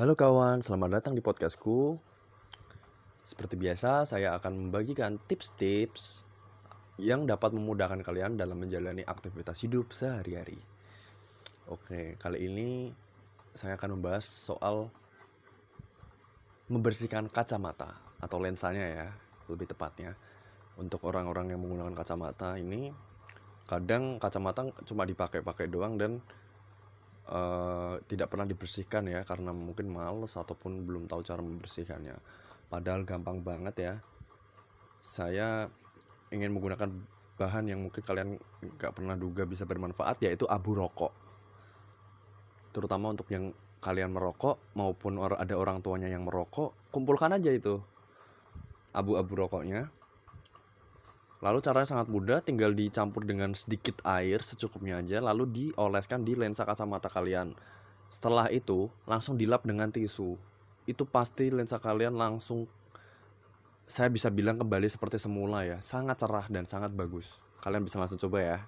Halo 0.00 0.16
kawan, 0.16 0.64
selamat 0.64 0.96
datang 0.96 1.12
di 1.12 1.20
podcastku. 1.20 2.00
Seperti 3.20 3.52
biasa, 3.60 4.08
saya 4.08 4.32
akan 4.32 4.56
membagikan 4.56 5.20
tips-tips 5.28 6.24
yang 6.96 7.28
dapat 7.28 7.52
memudahkan 7.52 8.00
kalian 8.00 8.32
dalam 8.32 8.56
menjalani 8.56 9.04
aktivitas 9.04 9.60
hidup 9.60 9.92
sehari-hari. 9.92 10.56
Oke, 11.68 12.16
kali 12.16 12.48
ini 12.48 12.88
saya 13.52 13.76
akan 13.76 14.00
membahas 14.00 14.24
soal 14.24 14.88
membersihkan 16.72 17.28
kacamata 17.28 17.92
atau 18.24 18.40
lensanya 18.40 19.04
ya, 19.04 19.08
lebih 19.52 19.68
tepatnya. 19.68 20.16
Untuk 20.80 21.04
orang-orang 21.12 21.52
yang 21.52 21.60
menggunakan 21.60 21.92
kacamata 21.92 22.56
ini, 22.56 22.88
kadang 23.68 24.16
kacamata 24.16 24.64
cuma 24.80 25.04
dipakai-pakai 25.04 25.68
doang 25.68 26.00
dan 26.00 26.24
uh, 27.28 27.69
tidak 28.06 28.32
pernah 28.32 28.46
dibersihkan 28.48 29.08
ya 29.08 29.20
karena 29.26 29.50
mungkin 29.50 29.90
males 29.90 30.36
ataupun 30.36 30.84
belum 30.86 31.08
tahu 31.10 31.20
cara 31.24 31.40
membersihkannya. 31.40 32.16
Padahal 32.70 33.02
gampang 33.04 33.42
banget 33.42 33.74
ya. 33.80 33.94
Saya 35.00 35.66
ingin 36.30 36.54
menggunakan 36.54 36.88
bahan 37.40 37.72
yang 37.72 37.80
mungkin 37.88 38.04
kalian 38.04 38.36
nggak 38.76 38.92
pernah 38.92 39.16
duga 39.16 39.48
bisa 39.48 39.64
bermanfaat 39.64 40.20
yaitu 40.20 40.44
abu 40.44 40.76
rokok. 40.76 41.10
Terutama 42.70 43.10
untuk 43.10 43.26
yang 43.32 43.50
kalian 43.80 44.12
merokok 44.12 44.60
maupun 44.76 45.16
ada 45.18 45.56
orang 45.56 45.80
tuanya 45.80 46.06
yang 46.06 46.28
merokok, 46.28 46.76
kumpulkan 46.92 47.32
aja 47.32 47.48
itu 47.48 47.80
abu-abu 48.92 49.32
rokoknya. 49.34 49.88
Lalu 51.40 51.58
caranya 51.64 51.88
sangat 51.88 52.12
mudah, 52.12 52.44
tinggal 52.44 52.76
dicampur 52.76 53.24
dengan 53.24 53.56
sedikit 53.56 54.04
air 54.04 54.44
secukupnya 54.44 55.00
aja, 55.00 55.24
lalu 55.24 55.48
dioleskan 55.48 56.20
di 56.20 56.36
lensa 56.36 56.68
kacamata 56.68 57.08
kalian. 57.08 57.56
Setelah 58.10 58.50
itu, 58.50 58.90
langsung 59.06 59.38
dilap 59.38 59.62
dengan 59.62 59.88
tisu. 59.88 60.34
Itu 60.84 61.06
pasti 61.06 61.48
lensa 61.48 61.78
kalian 61.78 62.18
langsung 62.18 62.66
saya 63.90 64.06
bisa 64.06 64.30
bilang 64.30 64.58
kembali 64.58 64.86
seperti 64.86 65.18
semula 65.18 65.66
ya, 65.66 65.82
sangat 65.82 66.22
cerah 66.22 66.46
dan 66.46 66.62
sangat 66.66 66.94
bagus. 66.94 67.42
Kalian 67.62 67.86
bisa 67.86 67.98
langsung 67.98 68.18
coba 68.18 68.38
ya. 68.42 68.58